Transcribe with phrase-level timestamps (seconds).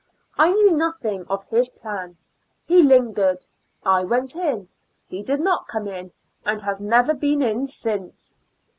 [0.35, 2.17] I knew nothing of his plan;
[2.65, 3.45] he lingered;
[3.85, 4.67] I went in;
[5.07, 6.11] he did not come in,
[6.43, 8.39] and has never been in since.